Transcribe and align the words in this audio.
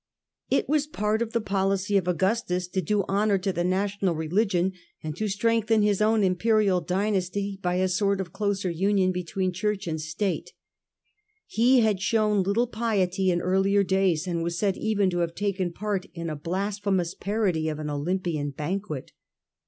It 0.49 0.67
was 0.67 0.87
part 0.87 1.21
of 1.21 1.31
the 1.31 1.37
Augustus 1.37 1.43
to 1.43 1.51
policy 1.53 1.97
of 1.97 2.07
Augustus 2.07 2.67
to 2.69 2.81
do 2.81 3.03
honour 3.03 3.37
to 3.37 3.53
the 3.53 3.63
national 3.63 4.15
the 4.15 4.21
ofd 4.21 4.23
reU 4.25 4.29
religion, 4.31 4.71
and 5.03 5.15
to 5.15 5.27
strengthen 5.27 5.83
his 5.83 6.01
own 6.01 6.23
imperial 6.23 6.81
gion. 6.81 6.87
dynasty 6.87 7.59
by 7.61 7.75
a 7.75 7.87
sort 7.87 8.19
of 8.19 8.33
closer 8.33 8.71
union 8.71 9.11
between 9.11 9.51
Church 9.53 9.85
and 9.85 10.01
State. 10.01 10.53
He 11.45 11.81
had 11.81 12.01
shown 12.01 12.41
little 12.41 12.65
piety 12.65 13.29
in 13.29 13.41
earlier 13.41 13.83
days, 13.83 14.25
and 14.25 14.41
was 14.41 14.57
said 14.57 14.75
even 14.75 15.11
to 15.11 15.19
have 15.19 15.35
taken 15.35 15.71
part 15.71 16.07
in 16.15 16.31
a 16.31 16.35
blas 16.35 16.79
phemous 16.79 17.13
parody 17.15 17.69
of 17.69 17.77
an 17.77 17.91
Olympian 17.91 18.49
banquet. 18.49 19.11